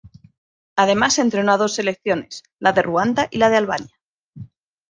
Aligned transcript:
Además 0.75 1.19
entrenó 1.19 1.51
a 1.51 1.57
dos 1.57 1.75
selecciones, 1.75 2.41
la 2.57 2.73
de 2.73 2.81
Ruanda 2.81 3.27
y 3.29 3.37
la 3.37 3.51
de 3.51 3.57
Albania. 3.57 3.99